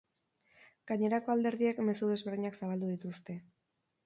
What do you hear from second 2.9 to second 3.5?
dituzte.